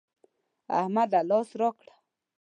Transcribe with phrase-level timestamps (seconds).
[0.79, 1.19] احمده!
[1.29, 1.93] لاس راکړه.